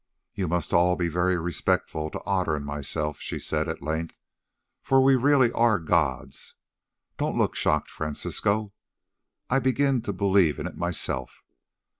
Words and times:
"You 0.33 0.47
must 0.47 0.73
all 0.73 0.95
be 0.95 1.09
very 1.09 1.37
respectful 1.37 2.09
to 2.09 2.23
Otter 2.25 2.55
and 2.55 2.65
myself," 2.65 3.19
she 3.19 3.37
said 3.37 3.67
at 3.69 3.83
length, 3.83 4.17
"for 4.81 5.03
we 5.03 5.15
really 5.15 5.51
are 5.51 5.77
gods—don't 5.77 7.37
look 7.37 7.53
shocked, 7.53 7.91
Francisco, 7.91 8.73
I 9.47 9.59
begin 9.59 10.01
to 10.01 10.11
believe 10.11 10.57
in 10.57 10.65
it 10.65 10.75
myself. 10.75 11.43